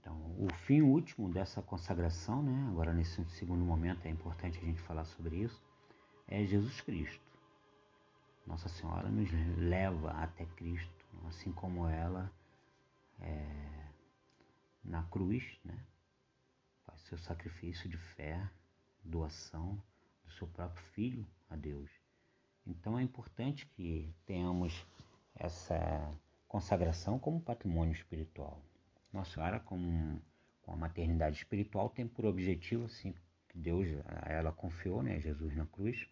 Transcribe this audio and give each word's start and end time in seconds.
Então, 0.00 0.16
o 0.38 0.48
fim 0.64 0.80
último 0.80 1.28
dessa 1.28 1.60
consagração, 1.60 2.42
né, 2.42 2.68
agora 2.70 2.92
nesse 2.94 3.22
segundo 3.30 3.62
momento 3.62 4.06
é 4.06 4.08
importante 4.08 4.58
a 4.58 4.62
gente 4.62 4.80
falar 4.80 5.04
sobre 5.04 5.36
isso, 5.36 5.62
é 6.26 6.44
Jesus 6.44 6.80
Cristo. 6.80 7.20
Nossa 8.46 8.68
Senhora 8.68 9.10
nos 9.10 9.30
leva 9.58 10.10
até 10.12 10.46
Cristo, 10.46 11.04
assim 11.28 11.52
como 11.52 11.86
ela 11.86 12.32
é, 13.20 13.86
na 14.82 15.02
cruz, 15.04 15.44
né, 15.62 15.78
faz 16.86 17.00
seu 17.02 17.18
sacrifício 17.18 17.88
de 17.88 17.98
fé, 17.98 18.48
doação 19.04 19.80
do 20.24 20.32
seu 20.32 20.46
próprio 20.48 20.82
Filho 20.86 21.26
a 21.50 21.56
Deus. 21.56 21.90
Então 22.66 22.98
é 22.98 23.02
importante 23.02 23.66
que 23.66 24.14
tenhamos 24.24 24.86
essa 25.34 25.78
consagração 26.48 27.18
como 27.18 27.40
patrimônio 27.40 27.92
espiritual. 27.92 28.62
Nossa 29.12 29.34
Senhora, 29.34 29.58
com, 29.60 30.18
a 30.66 30.76
maternidade 30.76 31.36
espiritual, 31.36 31.90
tem 31.90 32.06
por 32.06 32.24
objetivo, 32.24 32.84
assim, 32.84 33.12
que 33.48 33.58
Deus 33.58 33.88
a 34.06 34.32
ela 34.32 34.52
confiou, 34.52 35.02
né, 35.02 35.18
Jesus 35.18 35.56
na 35.56 35.66
cruz, 35.66 36.06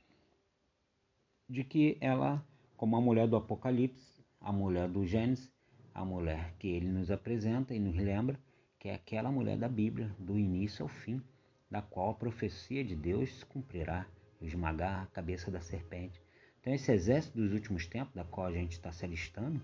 de 1.48 1.62
que 1.62 1.96
ela, 2.00 2.44
como 2.76 2.96
a 2.96 3.00
mulher 3.00 3.28
do 3.28 3.36
Apocalipse, 3.36 4.20
a 4.40 4.52
mulher 4.52 4.88
do 4.88 5.06
Gênesis, 5.06 5.48
a 5.94 6.04
mulher 6.04 6.54
que 6.58 6.66
ele 6.66 6.88
nos 6.88 7.10
apresenta 7.10 7.72
e 7.72 7.78
nos 7.78 7.96
lembra, 7.96 8.38
que 8.78 8.88
é 8.88 8.94
aquela 8.94 9.30
mulher 9.30 9.56
da 9.56 9.68
Bíblia, 9.68 10.14
do 10.18 10.36
início 10.36 10.82
ao 10.82 10.88
fim, 10.88 11.22
da 11.70 11.80
qual 11.80 12.10
a 12.10 12.14
profecia 12.14 12.84
de 12.84 12.96
Deus 12.96 13.32
se 13.32 13.46
cumprirá, 13.46 14.06
esmagar 14.40 15.02
a 15.02 15.06
cabeça 15.06 15.50
da 15.50 15.60
serpente. 15.60 16.20
Então, 16.60 16.72
esse 16.72 16.90
exército 16.90 17.38
dos 17.38 17.52
últimos 17.52 17.86
tempos, 17.86 18.14
da 18.14 18.24
qual 18.24 18.48
a 18.48 18.52
gente 18.52 18.72
está 18.72 18.90
se 18.90 19.04
alistando, 19.04 19.62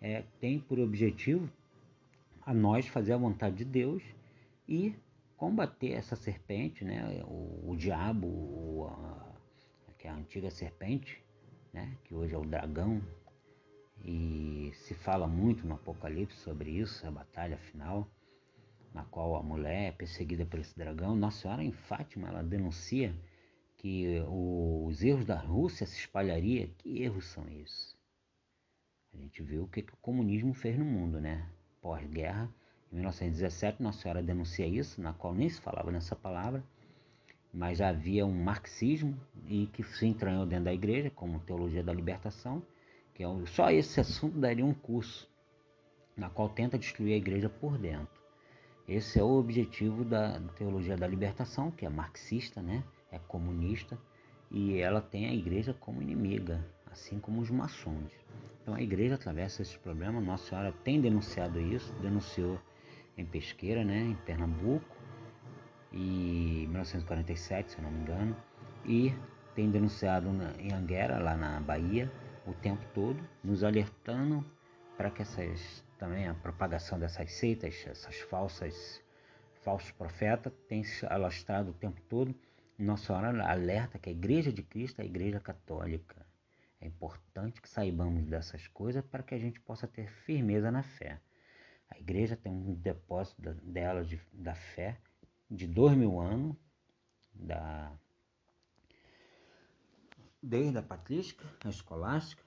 é, 0.00 0.22
tem 0.40 0.58
por 0.58 0.78
objetivo 0.80 1.48
a 2.44 2.52
nós 2.52 2.86
fazer 2.88 3.12
a 3.12 3.16
vontade 3.16 3.56
de 3.56 3.64
Deus 3.64 4.02
e 4.68 4.94
combater 5.36 5.92
essa 5.92 6.16
serpente, 6.16 6.84
né, 6.84 7.22
o, 7.24 7.70
o 7.70 7.76
diabo, 7.76 8.26
o, 8.26 8.86
a, 8.88 9.34
que 9.98 10.06
é 10.06 10.10
a 10.10 10.14
antiga 10.14 10.50
serpente, 10.50 11.22
né, 11.72 11.96
que 12.04 12.14
hoje 12.14 12.34
é 12.34 12.38
o 12.38 12.44
dragão, 12.44 13.02
e 14.04 14.72
se 14.74 14.94
fala 14.94 15.28
muito 15.28 15.66
no 15.66 15.74
Apocalipse 15.74 16.36
sobre 16.38 16.70
isso, 16.70 17.06
a 17.06 17.10
batalha 17.10 17.56
final, 17.56 18.08
na 18.92 19.04
qual 19.04 19.36
a 19.36 19.42
mulher 19.42 19.88
é 19.88 19.92
perseguida 19.92 20.44
por 20.44 20.58
esse 20.58 20.76
dragão. 20.76 21.14
Nossa 21.14 21.42
Senhora 21.42 21.62
em 21.62 21.72
Fátima, 21.72 22.28
ela 22.28 22.42
denuncia 22.42 23.14
que 23.78 24.20
os 24.28 25.02
erros 25.02 25.24
da 25.24 25.36
Rússia 25.36 25.86
se 25.86 25.98
espalharia. 25.98 26.68
Que 26.78 27.02
erros 27.02 27.26
são 27.26 27.48
esses? 27.48 27.96
A 29.14 29.16
gente 29.16 29.42
viu 29.42 29.64
o 29.64 29.68
que, 29.68 29.82
que 29.82 29.94
o 29.94 29.98
comunismo 29.98 30.52
fez 30.52 30.78
no 30.78 30.84
mundo, 30.84 31.20
né? 31.20 31.48
Pós-guerra. 31.82 32.48
Em 32.90 32.96
1917, 32.96 33.82
Nossa 33.82 34.00
Senhora 34.00 34.22
denuncia 34.22 34.66
isso, 34.66 35.02
na 35.02 35.12
qual 35.12 35.34
nem 35.34 35.48
se 35.48 35.60
falava 35.60 35.90
nessa 35.90 36.16
palavra, 36.16 36.64
mas 37.52 37.80
havia 37.80 38.24
um 38.24 38.32
marxismo 38.32 39.18
e 39.46 39.66
que 39.66 39.82
se 39.82 40.06
entranhou 40.06 40.46
dentro 40.46 40.66
da 40.66 40.72
igreja, 40.72 41.10
como 41.10 41.40
teologia 41.40 41.82
da 41.82 41.92
libertação, 41.92 42.62
que 43.12 43.22
é 43.22 43.26
só 43.46 43.70
esse 43.70 44.00
assunto 44.00 44.38
daria 44.38 44.64
um 44.64 44.72
curso, 44.72 45.28
na 46.16 46.30
qual 46.30 46.48
tenta 46.48 46.78
destruir 46.78 47.14
a 47.14 47.16
igreja 47.16 47.48
por 47.50 47.76
dentro. 47.76 48.22
Esse 48.88 49.18
é 49.18 49.22
o 49.22 49.38
objetivo 49.38 50.04
da 50.04 50.40
teologia 50.56 50.96
da 50.96 51.06
libertação, 51.06 51.70
que 51.70 51.84
é 51.84 51.88
marxista, 51.88 52.62
né? 52.62 52.82
é 53.10 53.18
comunista, 53.18 53.98
e 54.50 54.78
ela 54.78 55.00
tem 55.00 55.26
a 55.26 55.34
igreja 55.34 55.74
como 55.74 56.02
inimiga, 56.02 56.64
assim 56.92 57.18
como 57.18 57.40
os 57.40 57.50
maçons. 57.50 58.12
Então 58.62 58.74
a 58.74 58.82
igreja 58.82 59.16
atravessa 59.16 59.62
esses 59.62 59.76
problemas. 59.76 60.22
Nossa 60.24 60.50
Senhora 60.50 60.72
tem 60.84 61.00
denunciado 61.00 61.58
isso, 61.58 61.92
denunciou 61.94 62.60
em 63.16 63.24
Pesqueira, 63.24 63.84
né, 63.84 64.00
em 64.00 64.14
Pernambuco, 64.14 64.86
e 65.92 66.66
1947, 66.68 67.72
se 67.72 67.78
eu 67.78 67.84
não 67.84 67.90
me 67.90 68.00
engano, 68.00 68.36
e 68.84 69.14
tem 69.54 69.70
denunciado 69.70 70.28
em 70.58 70.72
Anguera, 70.72 71.18
lá 71.18 71.36
na 71.36 71.60
Bahia, 71.60 72.10
o 72.46 72.54
tempo 72.54 72.82
todo, 72.94 73.22
nos 73.44 73.62
alertando 73.62 74.44
para 74.96 75.10
que 75.10 75.22
essas 75.22 75.84
também 75.98 76.26
a 76.26 76.34
propagação 76.34 76.98
dessas 76.98 77.32
seitas, 77.32 77.84
essas 77.86 78.18
falsas 78.20 79.02
falsos 79.62 79.92
profetas, 79.92 80.52
tem 80.68 80.82
se 80.82 81.06
alastrado 81.06 81.70
o 81.70 81.74
tempo 81.74 82.00
todo. 82.08 82.34
Nossa 82.76 83.06
Senhora 83.06 83.44
alerta 83.48 83.98
que 83.98 84.08
a 84.08 84.12
Igreja 84.12 84.52
de 84.52 84.62
Cristo 84.62 85.00
é 85.00 85.02
a 85.02 85.06
Igreja 85.06 85.38
Católica 85.38 86.26
é 86.82 86.86
importante 86.86 87.62
que 87.62 87.68
saibamos 87.68 88.26
dessas 88.26 88.66
coisas 88.66 89.04
para 89.04 89.22
que 89.22 89.34
a 89.34 89.38
gente 89.38 89.60
possa 89.60 89.86
ter 89.86 90.08
firmeza 90.08 90.70
na 90.70 90.82
fé. 90.82 91.20
A 91.88 91.96
igreja 91.98 92.36
tem 92.36 92.52
um 92.52 92.74
depósito 92.74 93.40
dela 93.40 94.04
de, 94.04 94.20
da 94.32 94.54
fé 94.54 95.00
de 95.48 95.66
dois 95.66 95.96
mil 95.96 96.20
anos, 96.20 96.56
da, 97.32 97.96
desde 100.42 100.76
a 100.76 100.82
patrística, 100.82 101.44
a 101.64 101.68
escolástica, 101.68 102.42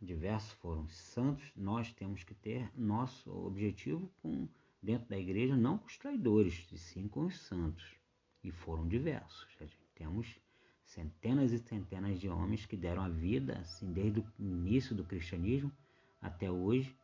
diversos 0.00 0.52
foram 0.54 0.88
santos, 0.88 1.52
nós 1.54 1.92
temos 1.92 2.24
que 2.24 2.34
ter 2.34 2.68
nosso 2.74 3.30
objetivo 3.30 4.10
com, 4.20 4.48
dentro 4.82 5.08
da 5.08 5.18
igreja, 5.18 5.56
não 5.56 5.78
com 5.78 5.86
os 5.86 5.96
traidores, 5.96 6.66
e 6.72 6.76
sim 6.76 7.06
com 7.06 7.26
os 7.26 7.38
santos. 7.42 7.94
E 8.42 8.50
foram 8.50 8.88
diversos. 8.88 9.46
Temos 9.94 10.38
centenas 10.84 11.52
e 11.52 11.58
centenas 11.58 12.20
de 12.20 12.28
homens 12.28 12.66
que 12.66 12.76
deram 12.76 13.02
a 13.02 13.08
vida, 13.08 13.58
assim, 13.58 13.92
desde 13.92 14.20
o 14.20 14.26
início 14.38 14.94
do 14.94 15.04
cristianismo 15.04 15.72
até 16.20 16.50
hoje, 16.50 16.94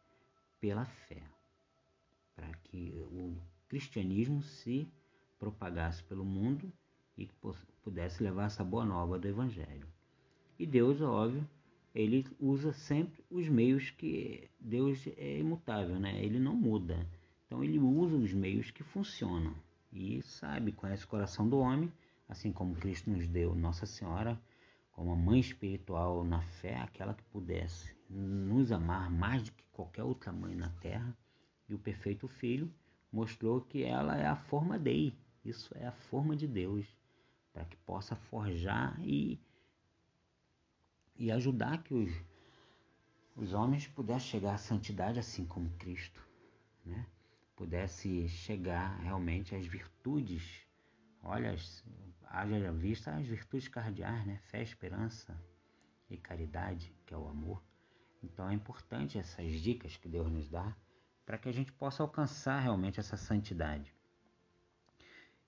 pela 0.60 0.84
fé, 0.84 1.22
para 2.34 2.52
que 2.64 2.92
o 3.12 3.36
cristianismo 3.68 4.42
se 4.42 4.88
propagasse 5.38 6.02
pelo 6.04 6.24
mundo 6.24 6.70
e 7.16 7.28
pudesse 7.82 8.22
levar 8.22 8.44
essa 8.44 8.62
boa 8.62 8.84
nova 8.84 9.18
do 9.18 9.28
Evangelho. 9.28 9.86
E 10.58 10.66
Deus, 10.66 11.00
óbvio, 11.00 11.48
ele 11.94 12.26
usa 12.38 12.72
sempre 12.72 13.24
os 13.30 13.48
meios 13.48 13.90
que 13.90 14.48
Deus 14.60 15.06
é 15.16 15.38
imutável, 15.38 15.98
né? 15.98 16.22
Ele 16.22 16.38
não 16.38 16.54
muda. 16.54 17.06
Então 17.46 17.64
ele 17.64 17.78
usa 17.78 18.16
os 18.16 18.32
meios 18.32 18.70
que 18.70 18.82
funcionam 18.82 19.54
e 19.92 20.22
sabe, 20.22 20.72
conhece 20.72 21.04
o 21.04 21.08
coração 21.08 21.48
do 21.48 21.58
homem 21.58 21.90
assim 22.30 22.52
como 22.52 22.76
Cristo 22.76 23.10
nos 23.10 23.26
deu 23.26 23.56
Nossa 23.56 23.84
Senhora 23.84 24.40
como 24.92 25.12
a 25.12 25.16
mãe 25.16 25.40
espiritual 25.40 26.22
na 26.22 26.40
fé, 26.42 26.76
aquela 26.76 27.12
que 27.12 27.24
pudesse 27.24 27.92
nos 28.08 28.70
amar 28.70 29.10
mais 29.10 29.42
do 29.42 29.52
que 29.52 29.64
qualquer 29.72 30.04
outra 30.04 30.32
mãe 30.32 30.54
na 30.54 30.68
terra, 30.68 31.16
e 31.68 31.74
o 31.74 31.78
perfeito 31.78 32.28
Filho 32.28 32.72
mostrou 33.12 33.60
que 33.60 33.82
ela 33.82 34.16
é 34.16 34.26
a 34.26 34.36
forma 34.36 34.78
dele, 34.78 35.18
isso 35.44 35.76
é 35.76 35.86
a 35.86 35.92
forma 35.92 36.36
de 36.36 36.46
Deus, 36.46 36.86
para 37.52 37.64
que 37.64 37.76
possa 37.78 38.14
forjar 38.14 38.96
e, 39.00 39.40
e 41.16 41.32
ajudar 41.32 41.82
que 41.82 41.94
os, 41.94 42.12
os 43.34 43.52
homens 43.54 43.88
pudessem 43.88 44.30
chegar 44.30 44.54
à 44.54 44.58
santidade 44.58 45.18
assim 45.18 45.44
como 45.44 45.70
Cristo, 45.78 46.24
né? 46.84 47.06
pudesse 47.56 48.28
chegar 48.28 48.98
realmente 49.00 49.54
às 49.54 49.66
virtudes 49.66 50.69
Olha, 51.22 51.54
haja 52.24 52.72
vista 52.72 53.14
as 53.14 53.26
virtudes 53.26 53.68
cardeais, 53.68 54.26
né? 54.26 54.38
Fé, 54.50 54.62
esperança 54.62 55.36
e 56.08 56.16
caridade, 56.16 56.94
que 57.06 57.14
é 57.14 57.16
o 57.16 57.28
amor. 57.28 57.62
Então 58.22 58.48
é 58.48 58.54
importante 58.54 59.18
essas 59.18 59.52
dicas 59.52 59.96
que 59.96 60.08
Deus 60.08 60.30
nos 60.30 60.48
dá 60.48 60.74
para 61.24 61.38
que 61.38 61.48
a 61.48 61.52
gente 61.52 61.72
possa 61.72 62.02
alcançar 62.02 62.58
realmente 62.60 62.98
essa 62.98 63.16
santidade. 63.16 63.94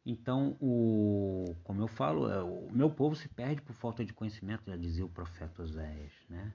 Então, 0.04 0.56
o, 0.60 1.56
como 1.62 1.80
eu 1.80 1.88
falo, 1.88 2.28
é, 2.28 2.42
o 2.42 2.70
meu 2.72 2.90
povo 2.90 3.14
se 3.14 3.28
perde 3.28 3.62
por 3.62 3.72
falta 3.72 4.04
de 4.04 4.12
conhecimento, 4.12 4.64
já 4.66 4.76
dizia 4.76 5.04
o 5.04 5.08
profeta 5.08 5.62
Oséias, 5.62 6.12
né? 6.28 6.52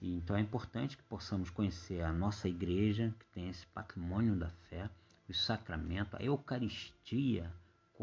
Então 0.00 0.36
é 0.36 0.40
importante 0.40 0.96
que 0.96 1.02
possamos 1.02 1.48
conhecer 1.48 2.02
a 2.02 2.12
nossa 2.12 2.46
igreja, 2.46 3.14
que 3.18 3.26
tem 3.28 3.48
esse 3.48 3.66
patrimônio 3.68 4.36
da 4.36 4.50
fé, 4.68 4.90
os 5.26 5.42
sacramentos, 5.42 6.14
a 6.14 6.22
Eucaristia, 6.22 7.50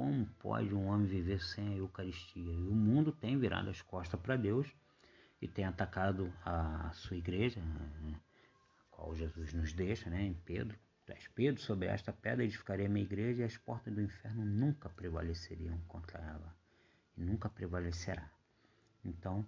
como 0.01 0.25
pode 0.39 0.74
um 0.74 0.88
homem 0.88 1.06
viver 1.06 1.39
sem 1.39 1.75
a 1.75 1.77
Eucaristia? 1.77 2.51
E 2.51 2.68
o 2.68 2.74
mundo 2.74 3.12
tem 3.12 3.38
virado 3.38 3.69
as 3.69 3.83
costas 3.83 4.19
para 4.19 4.36
Deus 4.36 4.68
e 5.39 5.48
tem 5.48 5.63
atacado 5.63 6.33
a 6.44 6.89
sua 6.92 7.18
igreja, 7.18 7.62
a 7.62 8.83
qual 8.89 9.15
Jesus 9.15 9.53
nos 9.53 9.71
deixa, 9.74 10.09
né, 10.09 10.24
em 10.24 10.33
Pedro. 10.33 10.75
És 11.07 11.27
Pedro, 11.27 11.62
sobre 11.62 11.86
esta 11.88 12.12
pedra 12.12 12.44
edificarei 12.44 12.88
a 12.88 12.89
minha 12.89 13.06
igreja 13.06 13.44
e 13.44 13.45
as 13.45 13.57
portas 13.57 13.94
do 13.94 14.01
inferno 14.01 14.44
nunca 14.44 14.89
prevaleceriam 14.89 15.77
contra 15.88 16.19
ela. 16.19 16.56
E 17.15 17.21
nunca 17.21 17.47
prevalecerá. 17.47 18.27
Então, 19.06 19.45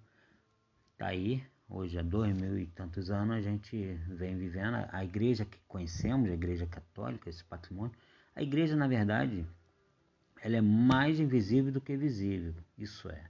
tá 1.00 1.08
aí, 1.08 1.44
hoje 1.68 1.98
há 1.98 2.04
dois 2.04 2.40
mil 2.40 2.60
e 2.60 2.68
tantos 2.68 3.10
anos, 3.10 3.38
a 3.38 3.42
gente 3.42 3.96
vem 4.08 4.38
vivendo 4.38 4.76
a 4.92 5.04
igreja 5.04 5.46
que 5.46 5.58
conhecemos, 5.68 6.30
a 6.30 6.34
igreja 6.34 6.68
católica, 6.68 7.28
esse 7.28 7.44
patrimônio. 7.44 7.96
A 8.36 8.44
igreja, 8.44 8.76
na 8.76 8.88
verdade, 8.88 9.48
ela 10.44 10.58
é 10.58 10.62
mais 10.62 11.22
invisível 11.22 11.72
do 11.72 11.80
que 11.80 11.96
visível. 11.96 12.54
Isso 12.78 13.10
é, 13.10 13.24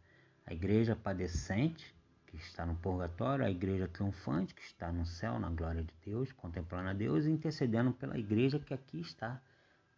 a 0.47 0.51
igreja 0.51 0.95
padecente, 0.95 1.93
que 2.25 2.35
está 2.37 2.65
no 2.65 2.73
purgatório, 2.73 3.45
a 3.45 3.51
igreja 3.51 3.87
triunfante, 3.87 4.55
que 4.55 4.63
está 4.63 4.91
no 4.91 5.05
céu, 5.05 5.37
na 5.37 5.47
glória 5.51 5.83
de 5.83 5.93
Deus, 6.03 6.31
contemplando 6.31 6.89
a 6.89 6.93
Deus 6.93 7.25
e 7.25 7.29
intercedendo 7.29 7.93
pela 7.93 8.17
igreja 8.17 8.57
que 8.57 8.73
aqui 8.73 8.99
está 8.99 9.39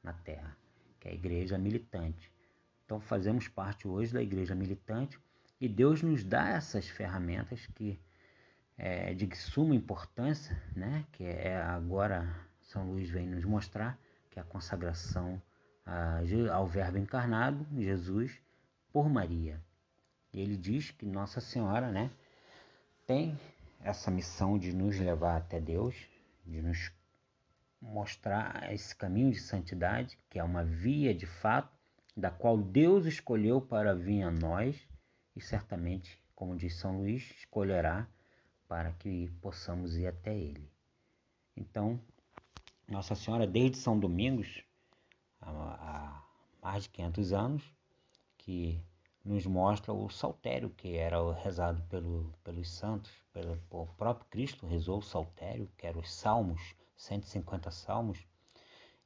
na 0.03 0.11
Terra, 0.11 0.57
que 0.99 1.07
é 1.07 1.11
a 1.11 1.13
igreja 1.13 1.57
militante. 1.57 2.29
Então 2.83 2.99
fazemos 2.99 3.47
parte 3.47 3.87
hoje 3.87 4.13
da 4.13 4.21
igreja 4.21 4.53
militante 4.53 5.17
e 5.61 5.69
Deus 5.69 6.01
nos 6.01 6.21
dá 6.21 6.49
essas 6.49 6.89
ferramentas 6.89 7.65
que 7.67 7.97
é 8.77 9.13
de 9.13 9.33
suma 9.37 9.73
importância, 9.73 10.61
né? 10.75 11.05
que 11.13 11.23
é 11.23 11.55
agora 11.61 12.27
São 12.61 12.91
Luís 12.91 13.09
vem 13.09 13.25
nos 13.25 13.45
mostrar, 13.45 13.97
que 14.29 14.37
é 14.37 14.41
a 14.41 14.45
consagração 14.45 15.41
ao 16.51 16.65
Verbo 16.65 16.97
encarnado, 16.97 17.65
Jesus, 17.77 18.39
por 18.91 19.09
Maria. 19.09 19.61
Ele 20.33 20.57
diz 20.57 20.91
que 20.91 21.05
Nossa 21.05 21.39
Senhora 21.39 21.91
né, 21.91 22.09
tem 23.05 23.39
essa 23.81 24.09
missão 24.09 24.57
de 24.57 24.73
nos 24.73 24.99
levar 24.99 25.37
até 25.37 25.59
Deus, 25.59 25.95
de 26.45 26.61
nos 26.61 26.91
mostrar 27.81 28.71
esse 28.73 28.95
caminho 28.95 29.31
de 29.31 29.39
santidade, 29.39 30.17
que 30.29 30.39
é 30.39 30.43
uma 30.43 30.63
via 30.63 31.13
de 31.13 31.25
fato, 31.25 31.69
da 32.17 32.31
qual 32.31 32.57
Deus 32.57 33.05
escolheu 33.05 33.61
para 33.61 33.93
vir 33.93 34.23
a 34.23 34.31
nós 34.31 34.75
e 35.35 35.41
certamente, 35.41 36.17
como 36.33 36.55
diz 36.55 36.75
São 36.77 36.97
Luís, 36.97 37.29
escolherá 37.37 38.07
para 38.67 38.91
que 38.93 39.29
possamos 39.41 39.97
ir 39.97 40.07
até 40.07 40.33
Ele. 40.33 40.69
Então, 41.55 41.99
Nossa 42.87 43.15
Senhora, 43.15 43.45
desde 43.45 43.77
São 43.77 43.99
Domingos, 43.99 44.63
há 45.41 46.23
mais 46.61 46.83
de 46.83 46.89
500 46.89 47.33
anos, 47.33 47.73
que 48.37 48.81
nos 49.23 49.45
mostra 49.45 49.91
o 49.91 50.07
saltério 50.09 50.69
que 50.69 50.95
era 50.95 51.17
rezado 51.33 51.81
pelo, 51.83 52.31
pelos 52.43 52.69
santos, 52.69 53.11
pelo, 53.33 53.59
o 53.71 53.87
próprio 53.97 54.27
Cristo 54.29 54.67
rezou 54.67 54.99
o 54.99 55.01
saltério, 55.01 55.69
que 55.77 55.87
eram 55.87 55.99
os 55.99 56.13
salmos, 56.13 56.75
150 56.95 57.71
salmos, 57.71 58.25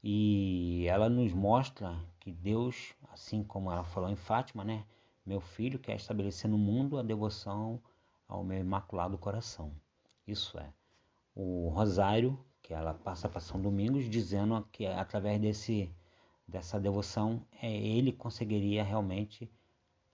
e 0.03 0.85
ela 0.87 1.09
nos 1.09 1.33
mostra 1.33 1.97
que 2.19 2.31
Deus, 2.31 2.93
assim 3.11 3.43
como 3.43 3.71
ela 3.71 3.83
falou 3.83 4.09
em 4.09 4.15
Fátima, 4.15 4.63
né, 4.63 4.85
meu 5.25 5.39
filho 5.39 5.79
quer 5.79 5.95
estabelecer 5.95 6.49
no 6.49 6.57
mundo 6.57 6.97
a 6.97 7.03
devoção 7.03 7.81
ao 8.27 8.43
meu 8.43 8.59
imaculado 8.59 9.17
coração. 9.17 9.71
Isso 10.27 10.57
é, 10.59 10.73
o 11.35 11.69
rosário 11.69 12.37
que 12.61 12.73
ela 12.73 12.93
passa 12.93 13.27
para 13.29 13.39
São 13.39 13.61
Domingos, 13.61 14.09
dizendo 14.09 14.67
que 14.71 14.85
através 14.85 15.39
desse 15.39 15.91
dessa 16.49 16.79
devoção 16.79 17.41
é, 17.61 17.71
ele 17.71 18.11
conseguiria 18.11 18.83
realmente 18.83 19.49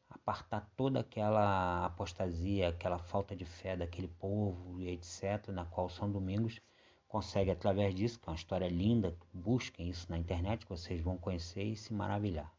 apartar 0.10 0.70
toda 0.76 1.00
aquela 1.00 1.86
apostasia, 1.86 2.70
aquela 2.70 3.00
falta 3.00 3.36
de 3.36 3.46
fé 3.46 3.76
daquele 3.76 4.08
povo 4.08 4.80
e 4.80 4.90
etc, 4.90 5.50
na 5.50 5.66
qual 5.66 5.90
São 5.90 6.12
Domingos 6.12 6.62
consegue 7.08 7.52
através 7.52 7.96
disso, 7.96 8.20
que 8.20 8.28
é 8.28 8.32
uma 8.32 8.36
história 8.36 8.68
linda, 8.68 9.16
busquem 9.34 9.90
isso 9.90 10.08
na 10.10 10.18
internet 10.18 10.66
que 10.66 10.72
vocês 10.72 11.02
vão 11.02 11.18
conhecer 11.18 11.64
e 11.64 11.76
se 11.76 11.94
maravilhar. 11.94 12.52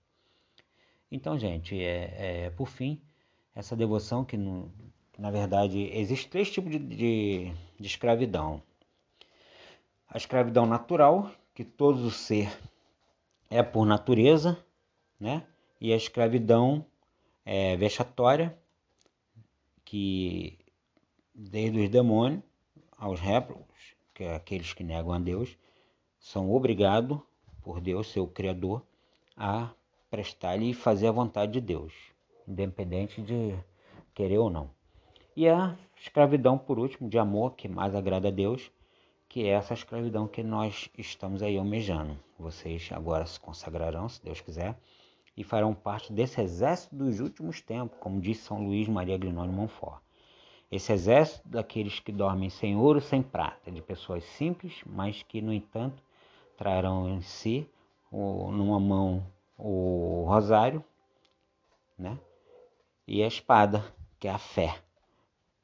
Então, 1.10 1.38
gente, 1.38 1.78
é, 1.80 2.46
é 2.46 2.50
por 2.50 2.68
fim, 2.68 3.00
essa 3.54 3.76
devoção 3.76 4.24
que, 4.24 4.36
no, 4.36 4.70
na 5.18 5.30
verdade, 5.30 5.78
existe 5.92 6.28
três 6.28 6.50
tipos 6.50 6.70
de, 6.70 6.78
de, 6.78 7.52
de 7.78 7.86
escravidão. 7.86 8.62
A 10.08 10.16
escravidão 10.16 10.66
natural, 10.66 11.30
que 11.54 11.64
todo 11.64 12.10
ser 12.10 12.50
é 13.50 13.62
por 13.62 13.86
natureza, 13.86 14.58
né? 15.18 15.46
E 15.80 15.92
a 15.92 15.96
escravidão 15.96 16.84
é, 17.44 17.76
vexatória, 17.76 18.56
que 19.84 20.58
desde 21.34 21.80
os 21.80 21.88
demônios 21.88 22.42
aos 22.96 23.20
réprobos, 23.20 23.94
que 24.14 24.24
é 24.24 24.34
aqueles 24.34 24.72
que 24.72 24.82
negam 24.82 25.12
a 25.12 25.18
Deus, 25.18 25.56
são 26.18 26.52
obrigados 26.52 27.20
por 27.62 27.80
Deus, 27.80 28.08
seu 28.08 28.26
Criador, 28.26 28.82
a 29.36 29.70
prestar-lhe 30.10 30.70
e 30.70 30.74
fazer 30.74 31.08
a 31.08 31.12
vontade 31.12 31.52
de 31.52 31.60
Deus, 31.60 31.92
independente 32.48 33.20
de 33.20 33.54
querer 34.14 34.38
ou 34.38 34.48
não. 34.48 34.70
E 35.36 35.46
a 35.46 35.76
escravidão, 36.00 36.56
por 36.56 36.78
último, 36.78 37.08
de 37.08 37.18
amor, 37.18 37.54
que 37.54 37.68
mais 37.68 37.94
agrada 37.94 38.28
a 38.28 38.30
Deus, 38.30 38.70
que 39.28 39.46
é 39.46 39.50
essa 39.50 39.74
escravidão 39.74 40.26
que 40.26 40.42
nós 40.42 40.88
estamos 40.96 41.42
aí 41.42 41.58
almejando. 41.58 42.18
Vocês 42.38 42.88
agora 42.92 43.26
se 43.26 43.38
consagrarão, 43.38 44.08
se 44.08 44.22
Deus 44.22 44.40
quiser, 44.40 44.78
e 45.36 45.44
farão 45.44 45.74
parte 45.74 46.12
desse 46.12 46.40
exército 46.40 46.96
dos 46.96 47.20
últimos 47.20 47.60
tempos, 47.60 47.98
como 48.00 48.20
disse 48.20 48.42
São 48.42 48.64
Luís 48.64 48.88
Maria 48.88 49.18
Grinoni 49.18 49.52
Monfort. 49.52 50.00
Esse 50.70 50.92
exército 50.92 51.46
daqueles 51.48 52.00
que 52.00 52.10
dormem 52.10 52.50
sem 52.50 52.76
ouro, 52.76 53.00
sem 53.00 53.22
prata, 53.22 53.70
de 53.70 53.80
pessoas 53.82 54.24
simples, 54.24 54.82
mas 54.86 55.22
que, 55.22 55.40
no 55.40 55.52
entanto, 55.52 56.02
trarão 56.56 57.08
em 57.08 57.20
si, 57.20 57.68
numa 58.10 58.80
mão, 58.80 59.26
o 59.58 60.24
rosário, 60.26 60.84
né? 61.98 62.18
E 63.06 63.22
a 63.22 63.26
espada, 63.26 63.84
que 64.18 64.26
é 64.26 64.30
a 64.30 64.38
fé 64.38 64.82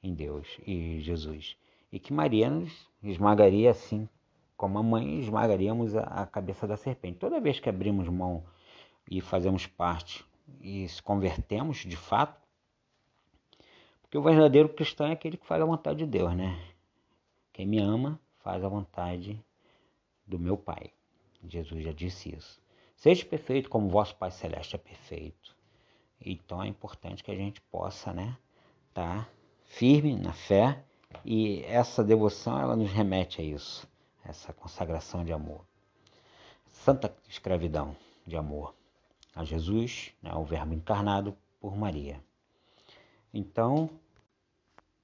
em 0.02 0.14
Deus 0.14 0.46
e 0.66 1.00
Jesus. 1.00 1.56
E 1.92 2.00
que 2.00 2.12
Maria 2.12 2.48
nos 2.48 2.88
esmagaria 3.02 3.70
assim, 3.70 4.08
como 4.56 4.78
a 4.78 4.82
mãe 4.82 5.20
esmagaríamos 5.20 5.94
a, 5.94 6.26
cabeça 6.26 6.66
da 6.66 6.76
serpente. 6.76 7.18
Toda 7.18 7.40
vez 7.40 7.60
que 7.60 7.68
abrimos 7.68 8.08
mão 8.08 8.42
e 9.10 9.20
fazemos 9.20 9.66
parte 9.66 10.24
e 10.60 10.88
se 10.88 11.02
convertemos 11.02 11.78
de 11.78 11.96
fato, 11.96 12.40
porque 14.00 14.16
o 14.16 14.22
verdadeiro 14.22 14.68
cristão 14.68 15.06
é 15.06 15.12
aquele 15.12 15.36
que 15.36 15.46
faz 15.46 15.60
a 15.60 15.66
vontade 15.66 15.98
de 15.98 16.06
Deus, 16.06 16.34
né? 16.34 16.58
Quem 17.52 17.66
me 17.66 17.78
ama 17.78 18.20
faz 18.38 18.64
a 18.64 18.68
vontade 18.68 19.38
do 20.26 20.38
meu 20.38 20.56
Pai. 20.56 20.90
Jesus 21.46 21.82
já 21.82 21.92
disse 21.92 22.34
isso. 22.34 22.60
Seja 22.96 23.24
perfeito 23.24 23.68
como 23.68 23.88
vosso 23.88 24.14
Pai 24.16 24.30
Celeste 24.30 24.76
é 24.76 24.78
perfeito. 24.78 25.56
Então 26.24 26.62
é 26.62 26.68
importante 26.68 27.22
que 27.22 27.30
a 27.30 27.36
gente 27.36 27.60
possa, 27.62 28.12
né, 28.12 28.36
estar 28.88 29.24
tá 29.24 29.28
firme 29.64 30.16
na 30.16 30.32
fé 30.32 30.84
e 31.24 31.62
essa 31.64 32.02
devoção 32.02 32.58
ela 32.60 32.76
nos 32.76 32.90
remete 32.90 33.40
a 33.40 33.44
isso, 33.44 33.88
essa 34.24 34.52
consagração 34.52 35.24
de 35.24 35.32
amor. 35.32 35.64
Santa 36.66 37.14
escravidão 37.28 37.96
de 38.26 38.36
amor 38.36 38.74
a 39.34 39.44
Jesus, 39.44 40.12
né, 40.22 40.34
o 40.34 40.44
Verbo 40.44 40.74
encarnado 40.74 41.36
por 41.60 41.76
Maria. 41.76 42.22
Então, 43.32 43.88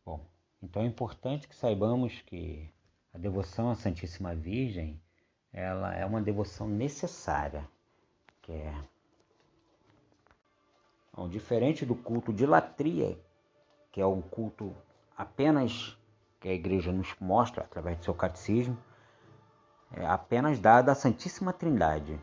bom, 0.05 0.21
então 0.63 0.83
é 0.83 0.87
importante 0.87 1.49
que 1.49 1.57
saibamos 1.57 2.21
que 2.23 2.69
a 3.13 3.19
devoção 3.19 3.71
à 3.71 3.75
Santíssima 3.75 4.35
Virgem, 4.35 5.01
ela 5.53 5.95
é 5.95 6.05
uma 6.05 6.21
devoção 6.21 6.69
necessária 6.69 7.67
que 8.43 8.53
é 8.53 8.75
bom, 11.13 11.29
diferente 11.29 11.85
do 11.85 11.95
culto 11.95 12.33
de 12.33 12.47
latria, 12.47 13.19
que 13.93 14.01
é 14.01 14.07
um 14.07 14.23
culto 14.23 14.75
apenas 15.17 15.98
que 16.41 16.49
a 16.49 16.53
igreja 16.53 16.93
nos 16.93 17.15
mostra 17.21 17.65
através 17.65 17.99
do 17.99 18.05
seu 18.05 18.15
catecismo, 18.15 18.77
é 19.93 20.07
apenas 20.07 20.59
dada 20.59 20.93
à 20.93 20.95
Santíssima 20.95 21.53
Trindade. 21.53 22.21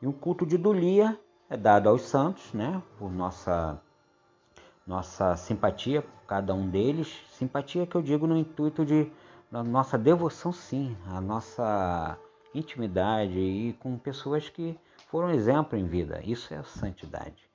E 0.00 0.06
o 0.06 0.12
culto 0.12 0.46
de 0.46 0.56
Dulia 0.56 1.18
é 1.50 1.56
dado 1.56 1.88
aos 1.88 2.02
santos, 2.02 2.52
né, 2.52 2.82
por 2.98 3.10
nossa 3.10 3.80
nossa 4.86 5.36
simpatia 5.36 6.00
por 6.00 6.26
cada 6.26 6.54
um 6.54 6.70
deles, 6.70 7.22
simpatia 7.32 7.86
que 7.86 7.94
eu 7.94 8.00
digo 8.00 8.26
no 8.26 8.38
intuito 8.38 8.86
de 8.86 9.12
nossa 9.50 9.98
devoção 9.98 10.50
sim, 10.50 10.96
a 11.06 11.20
nossa 11.20 12.18
intimidade 12.54 13.38
e 13.38 13.74
com 13.74 13.98
pessoas 13.98 14.48
que 14.48 14.78
foram 15.08 15.30
exemplo 15.30 15.78
em 15.78 15.86
vida. 15.86 16.22
Isso 16.24 16.54
é 16.54 16.62
santidade. 16.62 17.48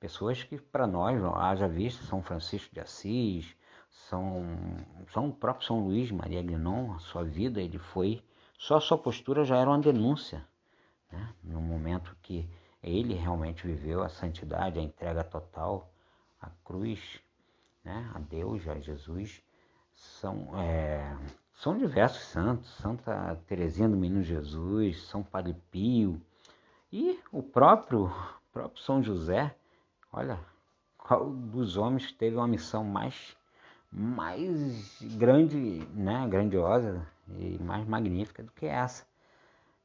Pessoas 0.00 0.42
que, 0.42 0.58
para 0.58 0.86
nós, 0.86 1.22
haja 1.36 1.68
visto 1.68 2.04
São 2.04 2.22
Francisco 2.22 2.74
de 2.74 2.80
Assis, 2.80 3.54
São, 3.90 4.44
São 5.12 5.28
o 5.28 5.32
próprio 5.32 5.66
São 5.66 5.80
Luís 5.84 6.10
Maria 6.10 6.42
Guinon, 6.42 6.94
a 6.94 6.98
sua 6.98 7.24
vida, 7.24 7.60
ele 7.60 7.78
foi. 7.78 8.22
Só 8.58 8.76
a 8.76 8.80
sua 8.80 8.96
postura 8.98 9.44
já 9.44 9.56
era 9.56 9.68
uma 9.68 9.78
denúncia. 9.78 10.46
Né? 11.10 11.34
No 11.42 11.60
momento 11.60 12.16
que 12.22 12.48
ele 12.82 13.14
realmente 13.14 13.66
viveu 13.66 14.02
a 14.02 14.08
santidade, 14.08 14.78
a 14.78 14.82
entrega 14.82 15.24
total, 15.24 15.92
a 16.40 16.48
cruz, 16.64 17.20
né? 17.84 18.10
a 18.14 18.18
Deus, 18.18 18.66
a 18.68 18.78
Jesus, 18.78 19.42
são, 19.94 20.58
é, 20.58 21.16
são 21.54 21.76
diversos 21.76 22.22
santos, 22.22 22.70
Santa 22.76 23.38
Teresinha 23.46 23.88
do 23.88 23.96
Menino 23.96 24.22
Jesus, 24.22 25.02
São 25.02 25.22
Padre 25.22 25.54
Pio, 25.70 26.20
e 26.92 27.20
o 27.30 27.42
próprio, 27.42 28.10
próprio 28.52 28.82
São 28.82 29.02
José, 29.02 29.54
olha, 30.12 30.40
qual 30.96 31.30
dos 31.30 31.76
homens 31.76 32.12
teve 32.12 32.36
uma 32.36 32.48
missão 32.48 32.82
mais, 32.82 33.36
mais 33.90 35.02
grande, 35.16 35.86
né, 35.94 36.26
grandiosa 36.28 37.06
e 37.38 37.58
mais 37.62 37.86
magnífica 37.86 38.42
do 38.42 38.52
que 38.52 38.66
essa. 38.66 39.04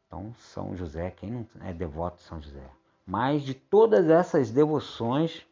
Então, 0.07 0.33
São 0.35 0.75
José, 0.75 1.11
quem 1.11 1.31
não 1.31 1.47
é 1.61 1.73
devoto 1.73 2.17
de 2.17 2.23
São 2.23 2.41
José? 2.41 2.69
Mas 3.05 3.43
de 3.43 3.53
todas 3.53 4.09
essas 4.09 4.51
devoções, 4.51 5.45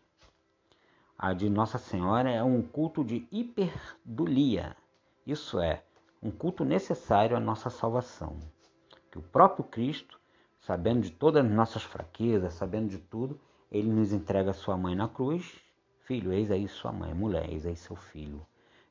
a 1.18 1.34
de 1.34 1.50
Nossa 1.50 1.78
Senhora 1.78 2.30
é 2.30 2.44
um 2.44 2.62
culto 2.62 3.04
de 3.04 3.28
hiperdulia. 3.32 4.76
Isso 5.26 5.60
é, 5.60 5.84
um 6.22 6.32
culto 6.32 6.64
necessário 6.64 7.36
à 7.36 7.40
nossa 7.40 7.70
salvação. 7.70 8.38
Que 9.12 9.20
o 9.20 9.22
próprio 9.22 9.64
Cristo 9.64 10.20
sabendo 10.66 11.02
de 11.02 11.12
todas 11.12 11.46
as 11.46 11.52
nossas 11.52 11.84
fraquezas, 11.84 12.54
sabendo 12.54 12.88
de 12.88 12.98
tudo, 12.98 13.40
ele 13.70 13.90
nos 13.90 14.14
entrega 14.14 14.54
sua 14.54 14.78
mãe 14.78 14.96
na 14.96 15.08
cruz. 15.10 15.60
Filho, 16.04 16.34
eis 16.34 16.52
aí 16.52 16.68
sua 16.68 16.92
mãe, 16.92 17.14
mulher, 17.14 17.50
eis 17.50 17.66
aí 17.66 17.76
seu 17.76 17.96
filho. 17.96 18.46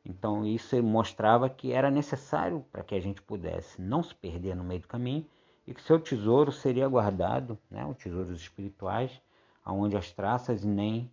Então 0.04 0.45
isso 0.45 0.83
mostrava 0.83 1.49
que 1.49 1.73
era 1.73 1.90
necessário 1.90 2.64
para 2.73 2.83
que 2.83 2.95
a 2.95 3.00
gente 3.00 3.21
pudesse 3.21 3.81
não 3.81 4.02
se 4.02 4.14
perder 4.14 4.57
no 4.57 4.64
meio 4.64 4.81
do 4.81 4.88
caminho 4.88 5.26
e 5.66 5.75
que 5.75 5.83
seu 5.83 6.00
tesouro 6.00 6.50
seria 6.50 6.88
guardado, 6.88 7.59
né, 7.71 7.85
os 7.85 7.97
tesouros 7.99 8.40
espirituais, 8.40 9.21
aonde 9.64 9.97
as 9.97 10.11
traças 10.11 10.64
nem 10.64 11.11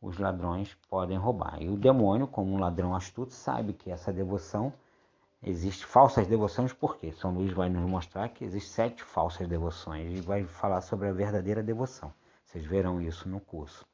os 0.00 0.18
ladrões 0.18 0.74
podem 0.88 1.16
roubar. 1.16 1.62
E 1.62 1.68
o 1.68 1.76
demônio, 1.76 2.26
como 2.26 2.52
um 2.52 2.58
ladrão 2.58 2.94
astuto, 2.94 3.32
sabe 3.32 3.72
que 3.72 3.90
essa 3.90 4.12
devoção 4.12 4.72
existe 5.42 5.84
falsas 5.84 6.26
devoções, 6.26 6.72
porque 6.72 7.12
São 7.12 7.32
Luís 7.34 7.52
vai 7.52 7.68
nos 7.68 7.88
mostrar 7.88 8.30
que 8.30 8.44
existem 8.44 8.72
sete 8.72 9.04
falsas 9.04 9.46
devoções 9.46 10.10
e 10.10 10.20
vai 10.20 10.44
falar 10.44 10.80
sobre 10.80 11.08
a 11.08 11.12
verdadeira 11.12 11.62
devoção. 11.62 12.12
Vocês 12.44 12.64
verão 12.64 13.00
isso 13.00 13.28
no 13.28 13.40
curso, 13.40 13.86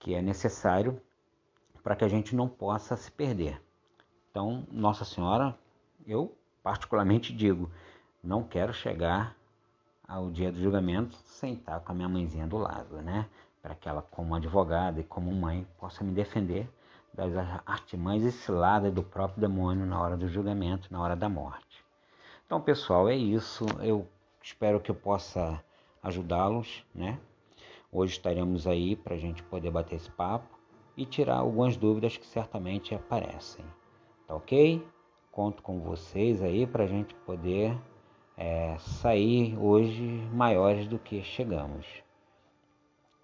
que 0.00 0.14
é 0.14 0.20
necessário 0.20 1.00
para 1.84 1.94
que 1.94 2.04
a 2.04 2.08
gente 2.08 2.34
não 2.34 2.48
possa 2.48 2.96
se 2.96 3.10
perder. 3.12 3.62
Então, 4.30 4.66
Nossa 4.72 5.04
Senhora, 5.04 5.56
eu 6.06 6.36
particularmente 6.62 7.32
digo, 7.32 7.70
não 8.22 8.42
quero 8.42 8.72
chegar 8.72 9.36
ao 10.06 10.30
dia 10.30 10.50
do 10.50 10.60
julgamento 10.60 11.16
sem 11.24 11.54
estar 11.54 11.80
com 11.80 11.92
a 11.92 11.94
minha 11.94 12.08
mãezinha 12.08 12.46
do 12.46 12.58
lado, 12.58 13.00
né? 13.02 13.28
Para 13.62 13.74
que 13.74 13.88
ela, 13.88 14.02
como 14.02 14.34
advogada 14.34 15.00
e 15.00 15.04
como 15.04 15.30
mãe, 15.32 15.66
possa 15.78 16.02
me 16.02 16.12
defender 16.12 16.68
das 17.12 17.32
artimanhas 17.66 18.24
e 18.24 18.32
ciladas 18.32 18.92
do 18.92 19.02
próprio 19.02 19.40
demônio 19.40 19.84
na 19.84 20.00
hora 20.00 20.16
do 20.16 20.28
julgamento, 20.28 20.88
na 20.90 21.00
hora 21.00 21.14
da 21.14 21.28
morte. 21.28 21.84
Então, 22.46 22.60
pessoal, 22.60 23.08
é 23.08 23.14
isso. 23.14 23.66
Eu 23.80 24.08
espero 24.42 24.80
que 24.80 24.90
eu 24.90 24.94
possa 24.94 25.62
ajudá-los, 26.02 26.84
né? 26.94 27.18
Hoje 27.92 28.12
estaremos 28.12 28.66
aí 28.66 28.94
para 28.94 29.14
a 29.14 29.18
gente 29.18 29.42
poder 29.42 29.70
bater 29.70 29.96
esse 29.96 30.10
papo 30.12 30.58
e 30.96 31.04
tirar 31.04 31.38
algumas 31.38 31.76
dúvidas 31.76 32.16
que 32.16 32.26
certamente 32.26 32.94
aparecem. 32.94 33.64
Tá 34.26 34.34
ok? 34.36 34.86
Conto 35.32 35.62
com 35.62 35.80
vocês 35.80 36.40
aí 36.40 36.66
para 36.66 36.84
a 36.84 36.86
gente 36.86 37.14
poder 37.14 37.76
é, 38.36 38.76
sair 38.78 39.58
hoje 39.58 40.02
maiores 40.32 40.86
do 40.86 40.98
que 40.98 41.22
chegamos. 41.22 41.86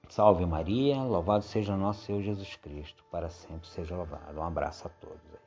Salve 0.08 0.44
Maria, 0.46 1.02
louvado 1.02 1.44
seja 1.44 1.76
nosso 1.76 2.04
Senhor 2.04 2.22
Jesus 2.22 2.56
Cristo, 2.56 3.04
para 3.10 3.28
sempre 3.28 3.68
seja 3.68 3.96
louvado. 3.96 4.38
Um 4.38 4.44
abraço 4.44 4.86
a 4.86 4.90
todos. 4.90 5.45